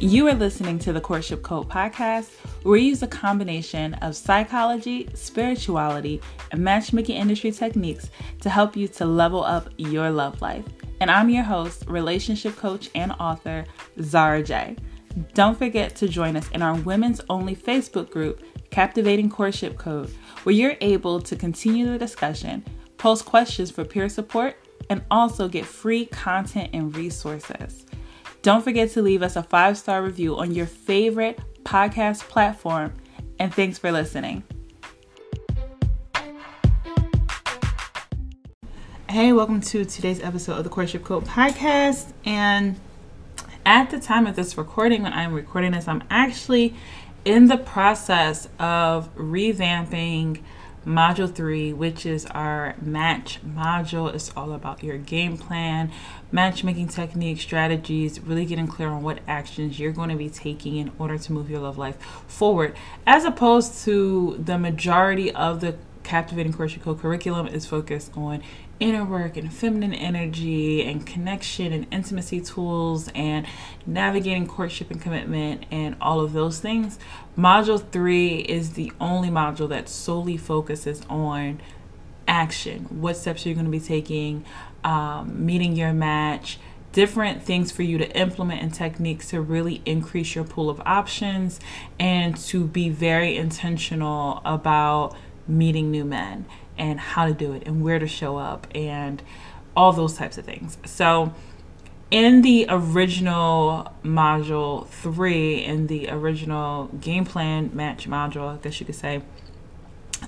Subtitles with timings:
[0.00, 2.30] You are listening to the Courtship Code podcast,
[2.62, 6.20] where we use a combination of psychology, spirituality,
[6.52, 8.08] and matchmaking industry techniques
[8.42, 10.64] to help you to level up your love life.
[11.00, 13.64] And I'm your host, relationship coach, and author,
[14.00, 14.76] Zara J.
[15.34, 20.10] Don't forget to join us in our women's only Facebook group, Captivating Courtship Code,
[20.44, 22.64] where you're able to continue the discussion,
[22.98, 24.58] post questions for peer support,
[24.90, 27.84] and also get free content and resources.
[28.48, 32.94] Don't forget to leave us a five star review on your favorite podcast platform.
[33.38, 34.42] And thanks for listening.
[39.06, 42.10] Hey, welcome to today's episode of the Courtship Code podcast.
[42.24, 42.80] And
[43.66, 46.74] at the time of this recording, when I'm recording this, I'm actually
[47.26, 50.40] in the process of revamping
[50.88, 54.12] module three, which is our match module.
[54.12, 55.92] It's all about your game plan,
[56.32, 60.90] matchmaking techniques, strategies, really getting clear on what actions you're going to be taking in
[60.98, 62.74] order to move your love life forward,
[63.06, 68.42] as opposed to the majority of the Captivating Courtship Code curriculum is focused on
[68.80, 73.46] inner work and feminine energy and connection and intimacy tools and
[73.86, 76.98] navigating courtship and commitment and all of those things.
[77.36, 81.60] Module three is the only module that solely focuses on
[82.26, 82.84] action.
[82.84, 84.44] What steps are you going to be taking?
[84.84, 86.58] Um, meeting your match,
[86.92, 91.58] different things for you to implement and techniques to really increase your pool of options
[91.98, 95.16] and to be very intentional about
[95.48, 96.44] meeting new men
[96.78, 99.22] and how to do it and where to show up and
[99.76, 100.78] all those types of things.
[100.84, 101.32] So,
[102.10, 108.86] in the original module three, in the original game plan match module, I guess you
[108.86, 109.22] could say,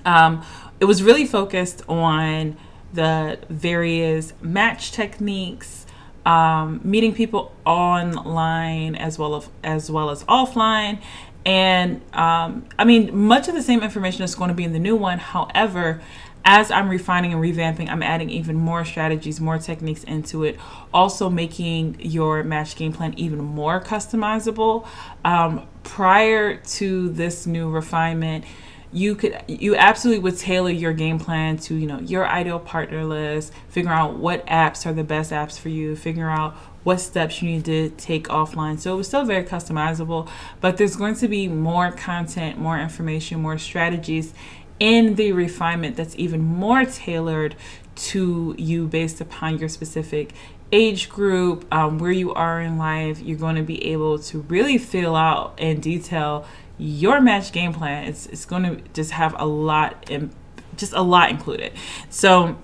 [0.05, 0.43] um,
[0.79, 2.55] it was really focused on
[2.93, 5.85] the various match techniques,
[6.25, 11.01] um, meeting people online as well as as well as offline,
[11.45, 14.79] and um, I mean much of the same information is going to be in the
[14.79, 15.17] new one.
[15.17, 16.01] However,
[16.43, 20.59] as I'm refining and revamping, I'm adding even more strategies, more techniques into it.
[20.93, 24.87] Also, making your match game plan even more customizable.
[25.23, 28.45] Um, prior to this new refinement,
[28.93, 33.05] you could you absolutely would tailor your game plan to you know your ideal partner
[33.05, 36.53] list figure out what apps are the best apps for you figure out
[36.83, 40.27] what steps you need to take offline so it was still very customizable
[40.59, 44.33] but there's going to be more content more information more strategies
[44.81, 47.55] in the refinement that's even more tailored
[47.95, 50.33] to you based upon your specific
[50.71, 53.21] age group, um, where you are in life.
[53.21, 56.47] You're going to be able to really fill out and detail
[56.79, 58.07] your match game plan.
[58.07, 60.31] It's, it's going to just have a lot, in,
[60.77, 61.73] just a lot included.
[62.09, 62.57] So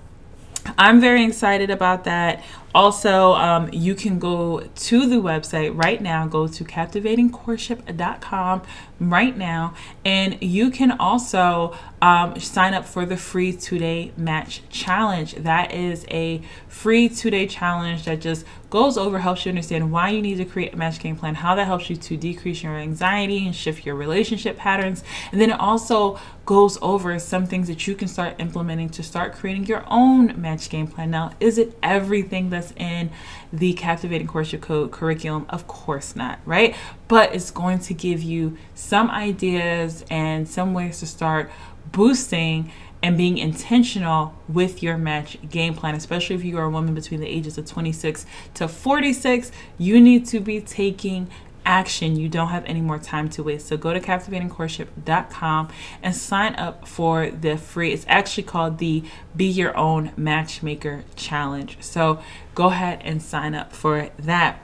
[0.76, 2.42] I'm very excited about that.
[2.78, 8.62] Also, um, you can go to the website right now, go to captivatingcourtship.com
[9.00, 9.74] right now,
[10.04, 15.34] and you can also um, sign up for the free two day match challenge.
[15.34, 20.10] That is a free two day challenge that just goes over, helps you understand why
[20.10, 22.76] you need to create a match game plan, how that helps you to decrease your
[22.76, 25.02] anxiety and shift your relationship patterns.
[25.32, 29.34] And then it also goes over some things that you can start implementing to start
[29.34, 31.10] creating your own match game plan.
[31.10, 33.10] Now, is it everything that's in
[33.52, 35.46] the Captivating Courtship Code curriculum?
[35.48, 36.76] Of course not, right?
[37.08, 41.50] But it's going to give you some ideas and some ways to start
[41.92, 42.70] boosting
[43.02, 47.20] and being intentional with your match game plan, especially if you are a woman between
[47.20, 51.30] the ages of 26 to 46, you need to be taking
[51.68, 52.16] action.
[52.16, 53.68] You don't have any more time to waste.
[53.68, 55.68] So go to captivatingcourtship.com
[56.02, 57.92] and sign up for the free.
[57.92, 59.04] It's actually called the
[59.36, 61.76] Be Your Own Matchmaker Challenge.
[61.80, 62.20] So
[62.54, 64.60] go ahead and sign up for that.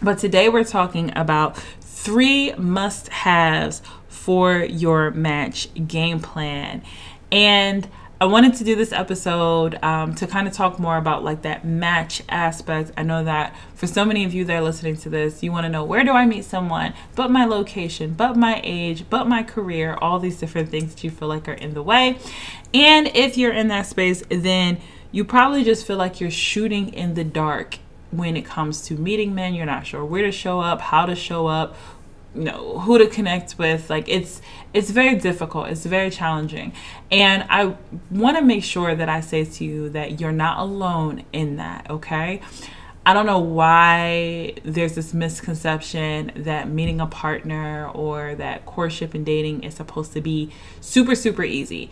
[0.00, 6.82] But today we're talking about three must haves for your match game plan.
[7.30, 7.88] And
[8.22, 11.64] I wanted to do this episode um, to kind of talk more about like that
[11.64, 12.92] match aspect.
[12.96, 15.64] I know that for so many of you that are listening to this, you want
[15.64, 19.42] to know where do I meet someone, but my location, but my age, but my
[19.42, 22.16] career, all these different things that you feel like are in the way.
[22.72, 24.80] And if you're in that space, then
[25.10, 27.78] you probably just feel like you're shooting in the dark
[28.12, 29.52] when it comes to meeting men.
[29.52, 31.74] You're not sure where to show up, how to show up,
[32.34, 33.90] you know who to connect with.
[33.90, 34.40] Like it's
[34.72, 35.68] it's very difficult.
[35.68, 36.72] It's very challenging.
[37.10, 37.76] And i
[38.10, 41.88] want to make sure that i say to you that you're not alone in that
[41.90, 42.40] okay?
[43.04, 49.26] I don't know why there's this misconception that meeting a partner or that courtship and
[49.26, 51.90] dating is supposed to be super super easy.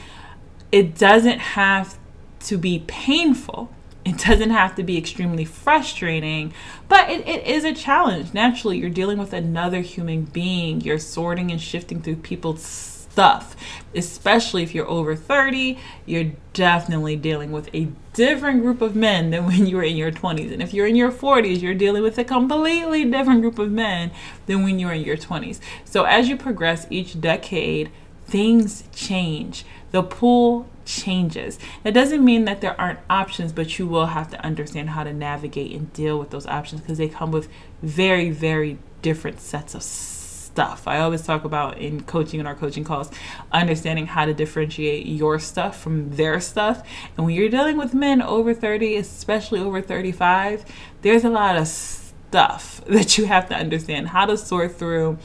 [0.72, 1.98] It doesn't have
[2.40, 3.70] to be painful
[4.04, 6.54] it doesn't have to be extremely frustrating,
[6.88, 8.32] but it, it is a challenge.
[8.32, 10.80] Naturally, you're dealing with another human being.
[10.80, 13.56] You're sorting and shifting through people's stuff.
[13.94, 19.46] Especially if you're over 30, you're definitely dealing with a different group of men than
[19.46, 20.52] when you were in your 20s.
[20.52, 24.10] And if you're in your 40s, you're dealing with a completely different group of men
[24.46, 25.60] than when you were in your 20s.
[25.84, 27.90] So as you progress each decade,
[28.30, 29.64] things change.
[29.90, 31.58] The pool changes.
[31.82, 35.12] That doesn't mean that there aren't options, but you will have to understand how to
[35.12, 37.48] navigate and deal with those options because they come with
[37.82, 40.86] very, very different sets of stuff.
[40.86, 43.10] I always talk about in coaching and our coaching calls,
[43.50, 46.86] understanding how to differentiate your stuff from their stuff.
[47.16, 50.64] And when you're dealing with men over 30, especially over 35,
[51.02, 55.18] there's a lot of stuff that you have to understand how to sort through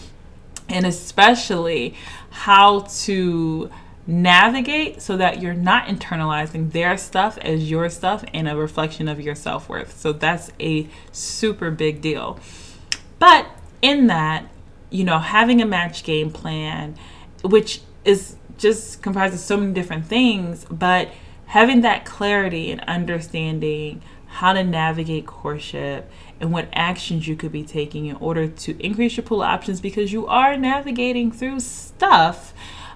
[0.67, 1.95] and especially
[2.35, 3.71] how to
[4.05, 9.21] navigate so that you're not internalizing their stuff as your stuff and a reflection of
[9.21, 9.97] your self worth.
[9.97, 12.37] So that's a super big deal.
[13.19, 13.47] But
[13.81, 14.47] in that,
[14.89, 16.97] you know, having a match game plan,
[17.41, 21.09] which is just comprised of so many different things, but
[21.47, 27.63] having that clarity and understanding how to navigate courtship and what actions you could be
[27.63, 32.53] taking in order to increase your pool of options because you are navigating through stuff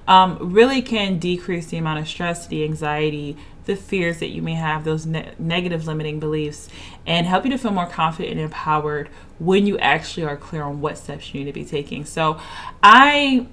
[0.08, 4.56] um, really can decrease the amount of stress, the anxiety, the fears that you may
[4.56, 6.68] have, those ne- negative limiting beliefs,
[7.06, 9.08] and help you to feel more confident and empowered
[9.38, 12.06] when you actually are clear on what steps you need to be taking.
[12.06, 12.40] So,
[12.82, 13.46] I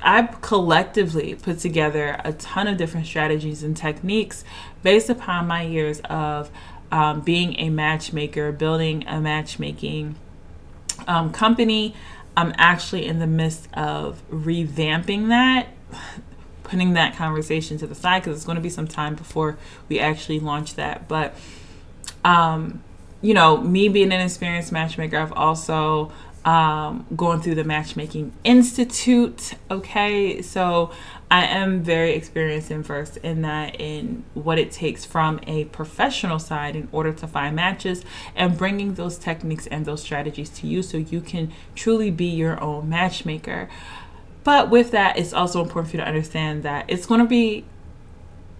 [0.00, 4.44] I collectively put together a ton of different strategies and techniques
[4.84, 6.52] based upon my years of
[6.90, 10.16] um, being a matchmaker, building a matchmaking
[11.06, 11.94] um, company,
[12.36, 15.68] I'm actually in the midst of revamping that,
[16.62, 19.56] putting that conversation to the side because it's going to be some time before
[19.88, 21.08] we actually launch that.
[21.08, 21.34] But,
[22.24, 22.82] um,
[23.22, 26.12] you know, me being an experienced matchmaker, I've also
[26.48, 29.52] um, going through the Matchmaking Institute.
[29.70, 30.90] Okay, so
[31.30, 36.38] I am very experienced and versed in that, in what it takes from a professional
[36.38, 38.02] side in order to find matches
[38.34, 42.58] and bringing those techniques and those strategies to you so you can truly be your
[42.62, 43.68] own matchmaker.
[44.42, 47.66] But with that, it's also important for you to understand that it's going to be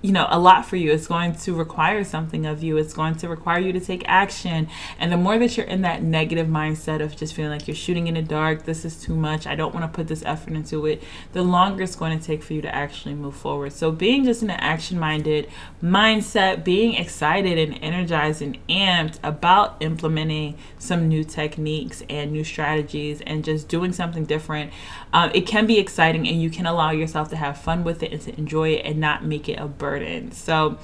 [0.02, 0.92] you know a lot for you.
[0.92, 2.76] It's going to require something of you.
[2.76, 4.68] It's going to require you to take action.
[4.98, 8.06] And the more that you're in that negative mindset of just feeling like you're shooting
[8.06, 10.86] in the dark this is too much i don't want to put this effort into
[10.86, 11.02] it
[11.32, 13.72] the longer it's going to take for you to actually move forward.
[13.72, 15.48] So being just in an action minded
[15.82, 23.20] mindset being excited and energized and amped about implementing some new techniques and new strategies
[23.22, 24.72] and just doing something different
[25.12, 28.12] um, it can be exciting and you can allow yourself to have fun with it
[28.12, 30.32] and to enjoy it and not make it a burden burden.
[30.32, 30.78] So,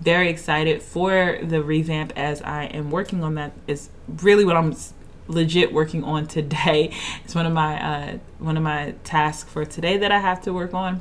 [0.00, 3.52] very excited for the revamp as I am working on that.
[3.66, 3.90] Is
[4.22, 4.74] really what I'm
[5.28, 6.92] legit working on today.
[7.24, 10.52] It's one of my uh, one of my tasks for today that I have to
[10.52, 11.00] work on.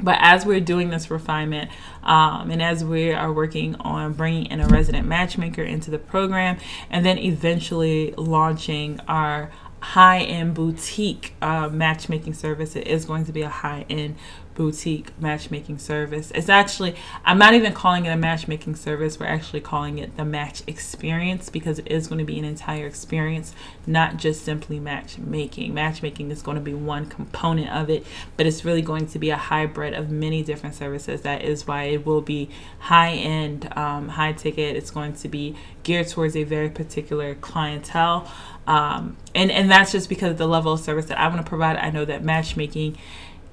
[0.00, 1.70] But as we're doing this refinement,
[2.02, 6.58] um, and as we are working on bringing in a resident matchmaker into the program,
[6.90, 9.50] and then eventually launching our
[9.84, 14.16] high end boutique uh, matchmaking service, it is going to be a high end
[14.54, 16.30] boutique matchmaking service.
[16.34, 16.94] It's actually,
[17.24, 19.18] I'm not even calling it a matchmaking service.
[19.18, 22.86] We're actually calling it the match experience because it is going to be an entire
[22.86, 23.54] experience,
[23.86, 25.74] not just simply matchmaking.
[25.74, 28.06] Matchmaking is going to be one component of it,
[28.36, 31.22] but it's really going to be a hybrid of many different services.
[31.22, 34.76] That is why it will be high end, um, high ticket.
[34.76, 38.30] It's going to be geared towards a very particular clientele.
[38.66, 41.48] Um, and, and that's just because of the level of service that I want to
[41.48, 41.76] provide.
[41.76, 42.96] I know that matchmaking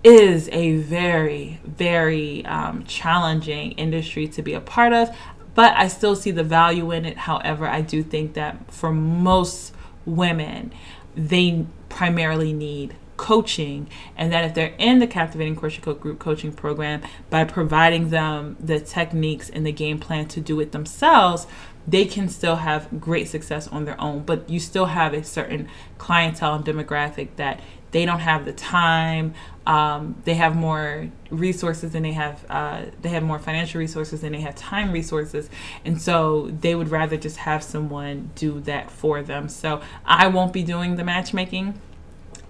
[0.03, 5.15] is a very, very um, challenging industry to be a part of,
[5.53, 7.17] but I still see the value in it.
[7.17, 9.73] However, I do think that for most
[10.05, 10.73] women,
[11.15, 13.87] they primarily need coaching
[14.17, 16.99] and that if they're in the captivating courtship group coaching program
[17.29, 21.45] by providing them the techniques and the game plan to do it themselves
[21.87, 24.21] they can still have great success on their own.
[24.23, 27.59] But you still have a certain clientele and demographic that
[27.89, 29.33] they don't have the time
[29.65, 34.33] um, they have more resources and they have uh, they have more financial resources and
[34.33, 35.49] they have time resources.
[35.85, 39.49] And so they would rather just have someone do that for them.
[39.49, 41.79] So i won't be doing the matchmaking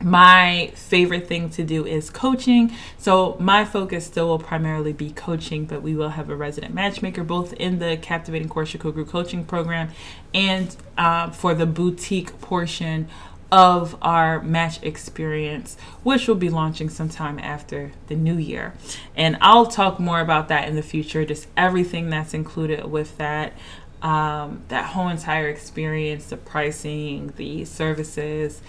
[0.04, 2.74] my favorite thing to do is coaching.
[2.98, 7.24] So my focus still will primarily be coaching, but we will have a resident matchmaker
[7.24, 9.90] both in the Captivating Course Courtship Group coaching program
[10.34, 13.08] and uh, for the boutique portion
[13.52, 18.74] of our match experience, which will be launching sometime after the new year.
[19.16, 23.54] And I'll talk more about that in the future, just everything that's included with that.
[24.02, 28.62] Um, that whole entire experience, the pricing, the services,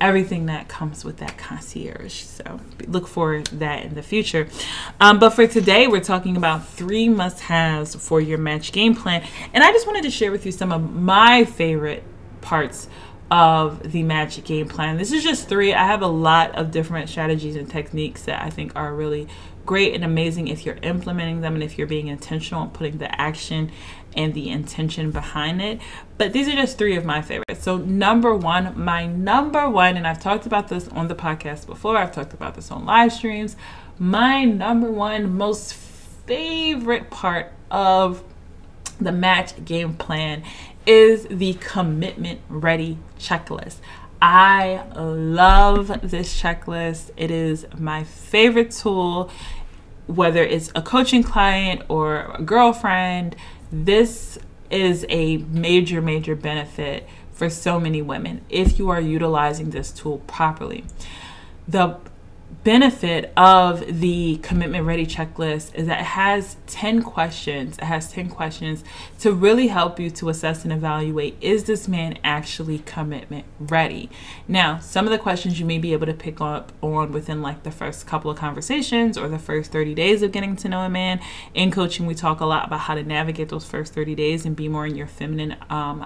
[0.00, 2.14] everything that comes with that concierge.
[2.14, 4.48] So look for that in the future.
[4.98, 9.26] Um, but for today, we're talking about three must haves for your match game plan.
[9.52, 12.02] And I just wanted to share with you some of my favorite
[12.40, 12.88] parts
[13.30, 14.96] of the magic game plan.
[14.96, 15.72] This is just three.
[15.72, 19.28] I have a lot of different strategies and techniques that I think are really
[19.66, 23.20] great and amazing if you're implementing them and if you're being intentional and putting the
[23.20, 23.70] action
[24.16, 25.80] and the intention behind it.
[26.18, 27.62] But these are just three of my favorites.
[27.62, 31.96] So, number one, my number one, and I've talked about this on the podcast before,
[31.96, 33.56] I've talked about this on live streams.
[33.98, 38.22] My number one most favorite part of
[39.00, 40.42] the match game plan
[40.86, 43.76] is the commitment ready checklist.
[44.22, 47.10] I love this checklist.
[47.16, 49.30] It is my favorite tool,
[50.06, 53.36] whether it's a coaching client or a girlfriend.
[53.72, 54.38] This
[54.70, 60.18] is a major, major benefit for so many women if you are utilizing this tool
[60.26, 60.84] properly.
[61.66, 61.98] The
[62.64, 68.28] benefit of the commitment ready checklist is that it has 10 questions it has 10
[68.28, 68.84] questions
[69.20, 74.08] to really help you to assess and evaluate is this man actually commitment ready?
[74.48, 77.62] Now some of the questions you may be able to pick up on within like
[77.62, 80.88] the first couple of conversations or the first 30 days of getting to know a
[80.88, 81.20] man.
[81.52, 84.56] In coaching we talk a lot about how to navigate those first 30 days and
[84.56, 86.04] be more in your feminine um,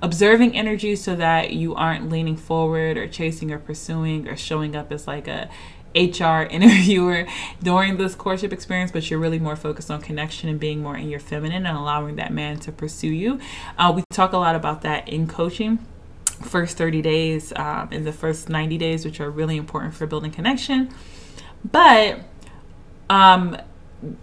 [0.00, 4.92] observing energy so that you aren't leaning forward or chasing or pursuing or showing up
[4.92, 5.50] as like a
[5.94, 7.26] HR interviewer
[7.62, 11.08] during this courtship experience, but you're really more focused on connection and being more in
[11.08, 13.38] your feminine and allowing that man to pursue you.
[13.78, 15.78] Uh, we talk a lot about that in coaching.
[16.42, 20.30] First 30 days um, in the first 90 days which are really important for building
[20.30, 20.92] connection.
[21.64, 22.20] But
[23.08, 23.56] um,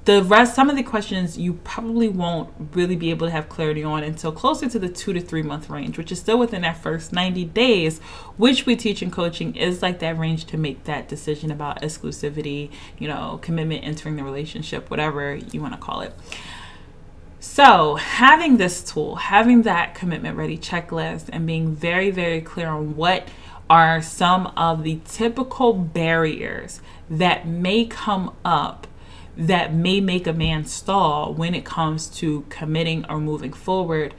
[0.06, 3.84] the rest some of the questions you probably won't really be able to have clarity
[3.84, 6.78] on until closer to the two to three month range which is still within that
[6.78, 8.00] first 90 days
[8.38, 12.70] which we teach in coaching is like that range to make that decision about exclusivity
[13.00, 16.14] you know commitment entering the relationship whatever you want to call it
[17.44, 22.96] so, having this tool, having that commitment ready checklist, and being very, very clear on
[22.96, 23.28] what
[23.68, 28.86] are some of the typical barriers that may come up
[29.36, 34.14] that may make a man stall when it comes to committing or moving forward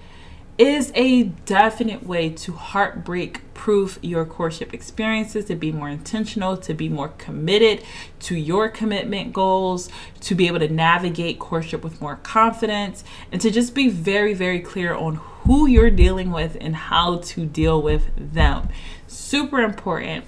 [0.59, 6.75] is a definite way to heartbreak proof your courtship experiences, to be more intentional, to
[6.75, 7.83] be more committed
[8.21, 9.89] to your commitment goals,
[10.21, 14.61] to be able to navigate courtship with more confidence, and to just be very, very
[14.61, 18.69] clear on who you're dealing with and how to deal with them.
[19.07, 20.25] Super important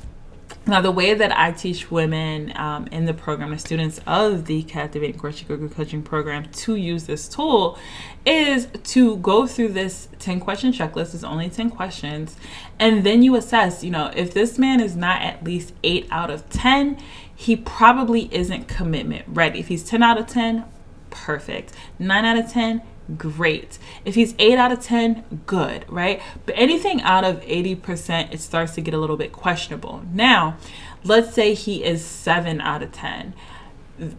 [0.66, 4.62] now, the way that I teach women um, in the program, the students of the
[4.62, 7.78] Captivating Courtship Coaching Program, to use this tool
[8.25, 11.14] is to go through this 10 question checklist.
[11.14, 12.37] It's only 10 questions.
[12.78, 16.30] And then you assess, you know, if this man is not at least 8 out
[16.30, 16.99] of 10,
[17.35, 19.61] he probably isn't commitment ready.
[19.61, 20.64] If he's 10 out of 10,
[21.11, 21.75] perfect.
[21.99, 22.80] 9 out of 10,
[23.16, 23.78] great.
[24.04, 26.23] If he's 8 out of 10, good, right?
[26.46, 30.02] But anything out of 80%, it starts to get a little bit questionable.
[30.12, 30.56] Now,
[31.04, 33.34] let's say he is 7 out of 10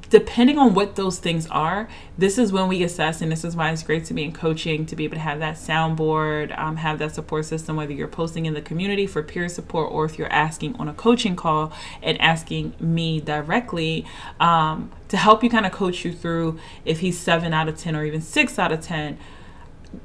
[0.09, 3.71] depending on what those things are, this is when we assess, and this is why
[3.71, 6.99] it's great to be in coaching to be able to have that soundboard, um, have
[6.99, 10.31] that support system, whether you're posting in the community for peer support or if you're
[10.31, 14.05] asking on a coaching call and asking me directly
[14.39, 17.95] um, to help you kind of coach you through if he's seven out of 10
[17.95, 19.17] or even six out of 10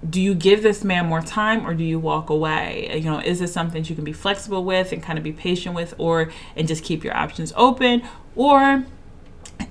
[0.09, 2.89] do you give this man more time or do you walk away?
[2.95, 5.75] You know is this something you can be flexible with and kind of be patient
[5.75, 8.03] with or and just keep your options open?
[8.37, 8.85] Or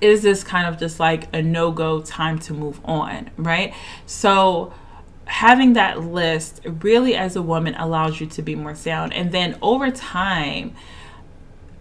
[0.00, 3.74] is this kind of just like a no go time to move on, right?
[4.06, 4.72] So,
[5.26, 9.12] having that list really as a woman allows you to be more sound.
[9.12, 10.74] And then over time,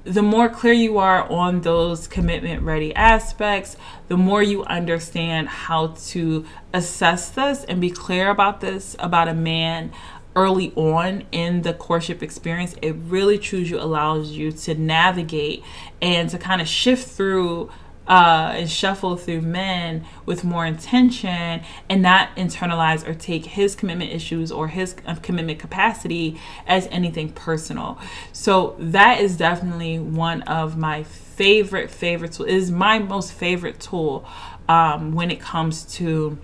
[0.04, 3.76] the more clear you are on those commitment ready aspects,
[4.08, 9.34] the more you understand how to assess this and be clear about this about a
[9.34, 9.92] man
[10.36, 12.76] early on in the courtship experience.
[12.82, 15.64] It really truly allows you to navigate
[16.02, 17.70] and to kind of shift through
[18.10, 24.12] uh, and shuffle through men with more intention and not internalize or take his commitment
[24.12, 28.00] issues or his uh, commitment capacity as anything personal.
[28.34, 32.50] So that is definitely one of my favorite favorite tools.
[32.50, 34.28] Is my most favorite tool
[34.68, 36.38] um, when it comes to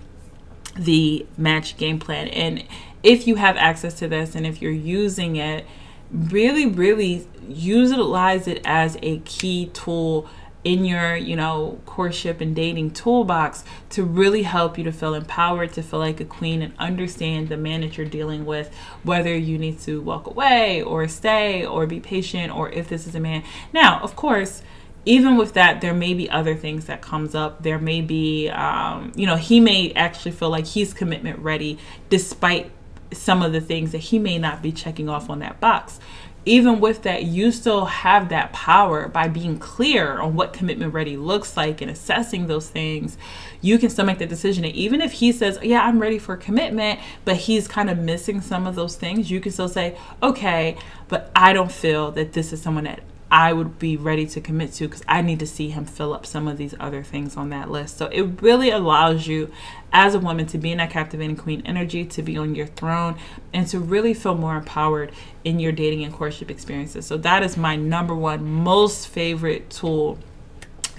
[0.76, 2.28] the match game plan.
[2.28, 2.64] And
[3.02, 5.66] if you have access to this and if you're using it
[6.12, 10.28] really, really utilize it as a key tool
[10.66, 15.72] in your, you know, courtship and dating toolbox to really help you to feel empowered,
[15.72, 19.58] to feel like a queen and understand the man that you're dealing with, whether you
[19.58, 23.44] need to walk away or stay or be patient or if this is a man.
[23.72, 24.64] Now, of course,
[25.04, 29.12] even with that there may be other things that comes up there may be um,
[29.14, 31.78] you know he may actually feel like he's commitment ready
[32.10, 32.72] despite
[33.12, 36.00] some of the things that he may not be checking off on that box
[36.46, 41.16] even with that, you still have that power by being clear on what commitment ready
[41.16, 43.18] looks like and assessing those things.
[43.60, 44.64] You can still make the decision.
[44.64, 48.40] And even if he says, Yeah, I'm ready for commitment, but he's kind of missing
[48.40, 50.76] some of those things, you can still say, Okay,
[51.08, 53.00] but I don't feel that this is someone that
[53.30, 56.24] I would be ready to commit to because I need to see him fill up
[56.24, 57.96] some of these other things on that list.
[57.96, 59.50] So it really allows you
[59.96, 63.16] as a woman to be in that captivating queen energy, to be on your throne,
[63.54, 65.10] and to really feel more empowered
[65.42, 67.06] in your dating and courtship experiences.
[67.06, 70.18] So that is my number one most favorite tool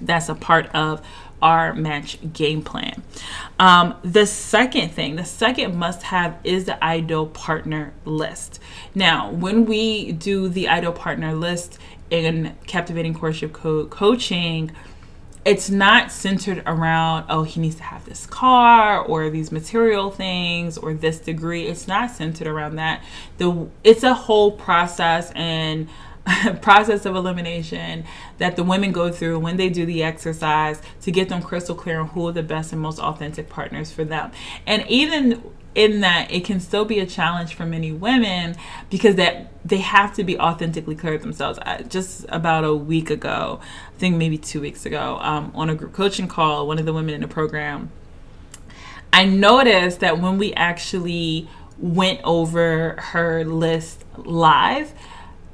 [0.01, 1.05] that's a part of
[1.43, 3.03] our match game plan.
[3.59, 8.59] Um, the second thing, the second must have is the ideal partner list.
[8.95, 11.77] Now, when we do the ideal partner list,
[12.09, 14.71] in captivating courtship co- coaching
[15.47, 20.77] it's not centered around oh he needs to have this car or these material things
[20.77, 21.67] or this degree.
[21.67, 23.01] It's not centered around that.
[23.37, 25.87] The it's a whole process and
[26.61, 28.03] process of elimination
[28.39, 32.01] that the women go through when they do the exercise to get them crystal clear
[32.01, 34.31] on who are the best and most authentic partners for them.
[34.65, 35.41] And even
[35.77, 38.55] in that it can still be a challenge for many women
[38.89, 41.59] because that they have to be authentically clear with themselves.
[41.59, 45.75] I, just about a week ago, I think maybe two weeks ago, um, on a
[45.75, 47.91] group coaching call, one of the women in the program,
[49.13, 54.93] I noticed that when we actually went over her list live,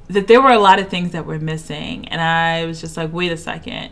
[0.08, 3.12] that there were a lot of things that were missing, and I was just like,
[3.12, 3.90] wait a second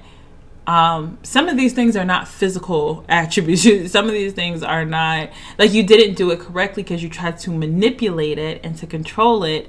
[0.67, 3.63] um, some of these things are not physical attributes.
[3.93, 7.39] some of these things are not like you didn't do it correctly because you tried
[7.39, 9.69] to manipulate it and to control it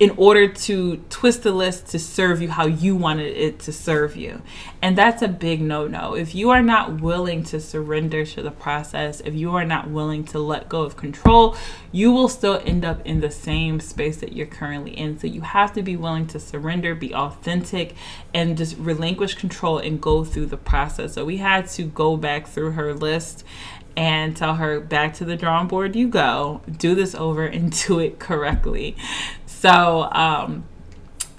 [0.00, 4.16] in order to twist the list to serve you how you wanted it to serve
[4.16, 4.40] you.
[4.80, 6.14] And that's a big no no.
[6.14, 10.24] If you are not willing to surrender to the process, if you are not willing
[10.24, 11.54] to let go of control,
[11.92, 15.18] you will still end up in the same space that you're currently in.
[15.18, 17.94] So you have to be willing to surrender, be authentic,
[18.32, 21.12] and just relinquish control and go through the process.
[21.12, 23.44] So we had to go back through her list
[24.00, 27.98] and tell her back to the drawing board you go do this over and do
[27.98, 28.96] it correctly
[29.46, 30.64] so um,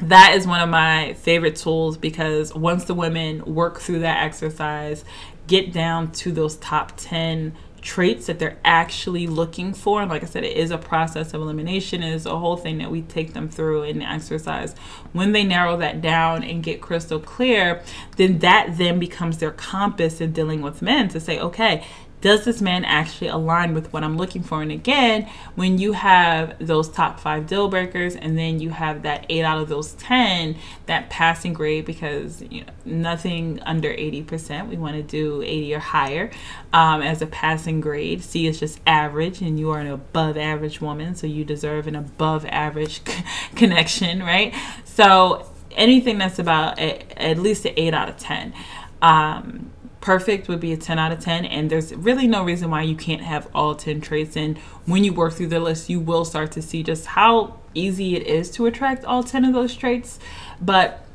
[0.02, 5.06] that is one of my favorite tools because once the women work through that exercise,
[5.48, 10.02] get down to those top 10 traits that they're actually looking for.
[10.02, 12.04] And like I said, it is a process of elimination.
[12.04, 14.76] It is a whole thing that we take them through in the exercise.
[15.14, 17.82] When they narrow that down and get crystal clear,
[18.18, 21.84] then that then becomes their compass in dealing with men to say, okay,
[22.22, 24.62] does this man actually align with what I'm looking for?
[24.62, 29.26] And again, when you have those top five deal breakers and then you have that
[29.28, 30.56] eight out of those 10,
[30.86, 35.80] that passing grade, because you know, nothing under 80%, we want to do 80 or
[35.80, 36.30] higher
[36.72, 38.24] um, as a passing grade.
[38.24, 41.96] C is just average, and you are an above average woman, so you deserve an
[41.96, 43.02] above average
[43.56, 44.54] connection, right?
[44.86, 48.54] So anything that's about a, at least an 8 out of 10.
[49.02, 49.72] Um,
[50.02, 52.96] perfect would be a 10 out of 10 and there's really no reason why you
[52.96, 56.52] can't have all 10 traits and when you work through the list you will start
[56.52, 60.20] to see just how easy it is to attract all 10 of those traits
[60.60, 61.06] but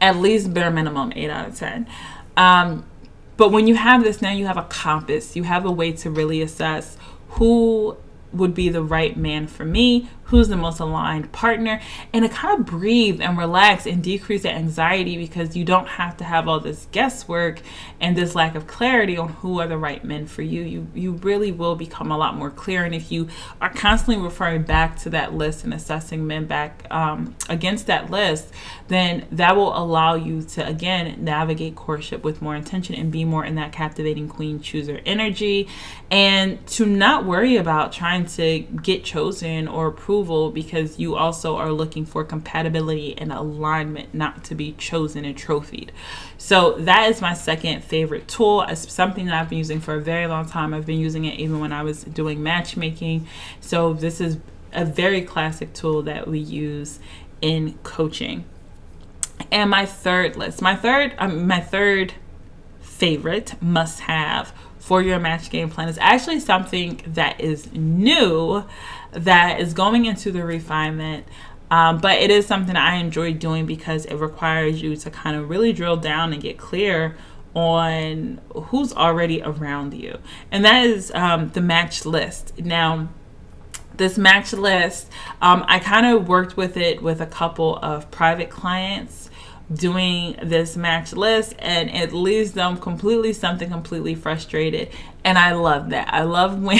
[0.00, 1.86] at least bare minimum 8 out of 10
[2.36, 2.84] um,
[3.40, 5.34] but when you have this now you have a compass.
[5.34, 6.98] You have a way to really assess
[7.30, 7.96] who
[8.34, 11.80] would be the right man for me, who's the most aligned partner,
[12.12, 16.16] and to kind of breathe and relax and decrease the anxiety because you don't have
[16.16, 17.60] to have all this guesswork
[18.00, 20.62] and this lack of clarity on who are the right men for you.
[20.62, 22.84] You you really will become a lot more clear.
[22.84, 23.28] And if you
[23.60, 28.52] are constantly referring back to that list and assessing men back um, against that list,
[28.88, 33.44] then that will allow you to again navigate courtship with more intention and be more
[33.44, 35.68] in that captivating queen chooser energy
[36.10, 41.72] and to not worry about trying to get chosen or approval because you also are
[41.72, 45.92] looking for compatibility and alignment not to be chosen and trophied.
[46.36, 48.62] So that is my second favorite tool.
[48.62, 50.74] It's something that i've been using for a very long time.
[50.74, 53.26] I've been using it even when i was doing matchmaking.
[53.60, 54.38] So this is
[54.72, 57.00] a very classic tool that we use
[57.40, 58.44] in coaching.
[59.50, 62.12] And my third list my third um, my third
[62.80, 68.64] favorite must have for your match game plan is actually something that is new
[69.12, 71.26] that is going into the refinement
[71.70, 75.48] Um, but it is something I enjoy doing because it requires you to kind of
[75.48, 77.16] really drill down and get clear
[77.54, 80.18] on who's already around you.
[80.50, 82.58] And that is um, the match list.
[82.58, 83.08] Now,
[83.96, 88.50] this match list, um, I kind of worked with it with a couple of private
[88.50, 89.30] clients
[89.72, 94.88] doing this match list and it leaves them completely something completely frustrated
[95.22, 96.76] and i love that i love when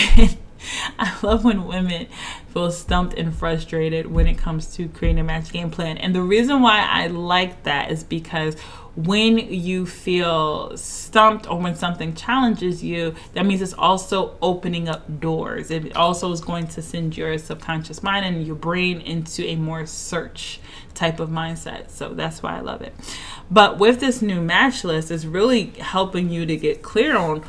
[0.99, 2.07] I love when women
[2.49, 5.97] feel stumped and frustrated when it comes to creating a match game plan.
[5.97, 8.55] And the reason why I like that is because
[8.95, 15.21] when you feel stumped or when something challenges you, that means it's also opening up
[15.21, 15.71] doors.
[15.71, 19.85] It also is going to send your subconscious mind and your brain into a more
[19.85, 20.59] search
[20.93, 21.89] type of mindset.
[21.89, 22.93] So that's why I love it.
[23.49, 27.43] But with this new match list, it's really helping you to get clear on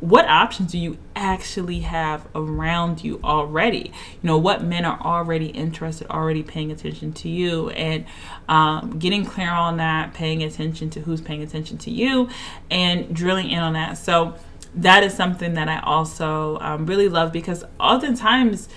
[0.00, 3.92] what options do you actually have around you already?
[4.22, 8.04] You know what men are already interested already paying attention to you and
[8.48, 12.28] um, getting clear on that paying attention to who's paying attention to you
[12.70, 13.98] and drilling in on that.
[13.98, 14.36] So
[14.74, 18.68] that is something that i also um, really love because oftentimes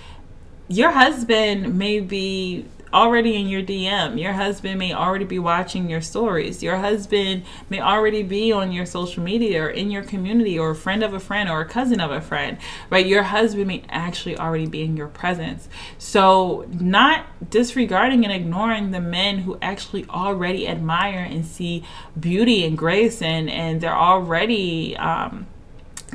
[0.68, 4.20] your husband may be already in your DM.
[4.20, 6.62] Your husband may already be watching your stories.
[6.62, 10.76] Your husband may already be on your social media or in your community or a
[10.76, 12.58] friend of a friend or a cousin of a friend,
[12.90, 13.06] right?
[13.06, 15.70] Your husband may actually already be in your presence.
[15.98, 21.84] So, not disregarding and ignoring the men who actually already admire and see
[22.20, 25.48] beauty and grace and, and they're already, um,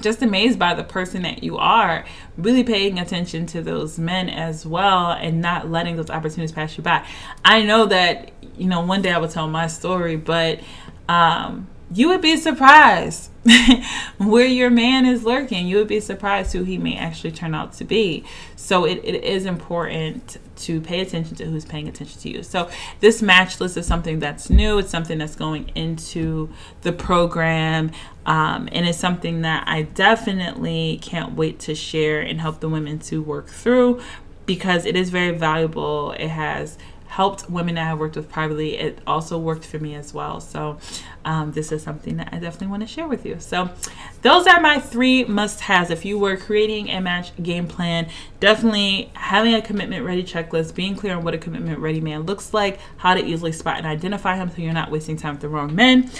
[0.00, 2.04] just amazed by the person that you are,
[2.36, 6.82] really paying attention to those men as well and not letting those opportunities pass you
[6.82, 7.06] by.
[7.44, 10.60] I know that, you know, one day I will tell my story, but
[11.08, 13.30] um, you would be surprised
[14.18, 15.68] where your man is lurking.
[15.68, 18.24] You would be surprised who he may actually turn out to be.
[18.56, 22.42] So it, it is important to pay attention to who's paying attention to you.
[22.42, 22.68] So
[22.98, 24.78] this match list is something that's new.
[24.78, 26.50] It's something that's going into
[26.82, 27.92] the program.
[28.24, 32.98] Um, and it's something that I definitely can't wait to share and help the women
[33.00, 34.00] to work through
[34.44, 36.12] because it is very valuable.
[36.12, 38.76] It has helped women I have worked with privately.
[38.76, 40.40] It also worked for me as well.
[40.40, 40.78] So
[41.24, 43.40] um, this is something that I definitely want to share with you.
[43.40, 43.70] So
[44.22, 45.90] those are my three must-haves.
[45.90, 48.08] If you were creating a match game plan,
[48.40, 52.52] definitely having a commitment ready checklist, being clear on what a commitment ready man looks
[52.52, 55.48] like, how to easily spot and identify him so you're not wasting time with the
[55.48, 56.10] wrong men,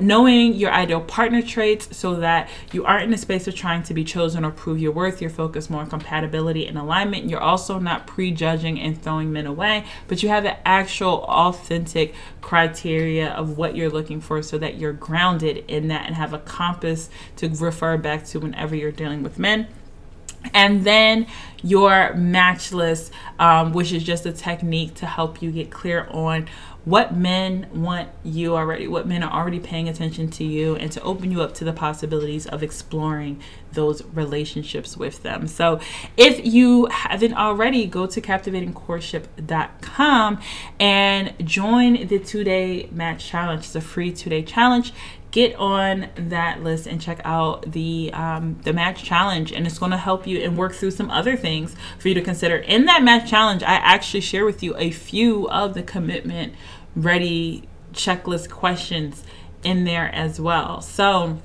[0.00, 3.94] knowing your ideal partner traits so that you aren't in a space of trying to
[3.94, 5.20] be chosen or prove your worth.
[5.20, 7.28] You're focused more on compatibility and alignment.
[7.28, 13.30] You're also not prejudging and throwing men away, but you have the actual authentic criteria
[13.30, 17.10] of what you're looking for so that you're grounded in that and have a compass
[17.36, 19.66] to refer back to whenever you're dealing with men.
[20.54, 21.26] And then
[21.62, 26.48] your match list, um, which is just a technique to help you get clear on
[26.86, 31.02] what men want you already, what men are already paying attention to you, and to
[31.02, 35.48] open you up to the possibilities of exploring those relationships with them.
[35.48, 35.80] So,
[36.16, 40.40] if you haven't already, go to captivatingcourtship.com
[40.78, 43.64] and join the two day match challenge.
[43.64, 44.92] It's a free two day challenge
[45.36, 49.90] get on that list and check out the um, the match challenge and it's going
[49.90, 53.02] to help you and work through some other things for you to consider in that
[53.02, 56.54] match challenge i actually share with you a few of the commitment
[56.96, 59.22] ready checklist questions
[59.62, 61.38] in there as well so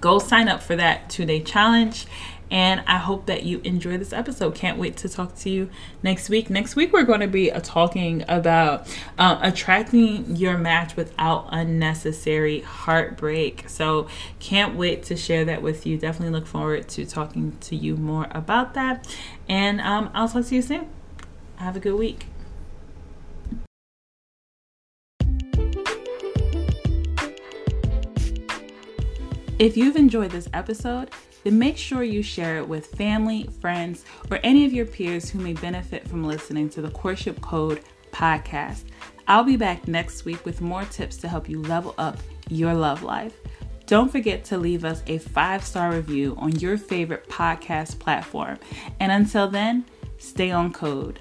[0.00, 2.06] go sign up for that two day challenge
[2.50, 4.54] and I hope that you enjoy this episode.
[4.54, 5.70] Can't wait to talk to you
[6.02, 6.50] next week.
[6.50, 8.88] Next week, we're going to be uh, talking about
[9.18, 13.68] uh, attracting your match without unnecessary heartbreak.
[13.68, 14.08] So,
[14.40, 15.96] can't wait to share that with you.
[15.96, 19.06] Definitely look forward to talking to you more about that.
[19.48, 20.88] And um, I'll talk to you soon.
[21.56, 22.26] Have a good week.
[29.60, 31.10] If you've enjoyed this episode,
[31.44, 35.38] then make sure you share it with family, friends, or any of your peers who
[35.38, 38.84] may benefit from listening to the Courtship Code podcast.
[39.28, 42.16] I'll be back next week with more tips to help you level up
[42.48, 43.34] your love life.
[43.84, 48.58] Don't forget to leave us a five star review on your favorite podcast platform.
[48.98, 49.84] And until then,
[50.16, 51.20] stay on code.